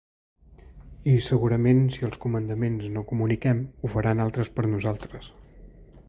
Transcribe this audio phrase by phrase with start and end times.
[0.61, 5.29] I, segurament, si els comandaments no comuniquem, ho faran altres per nosaltres.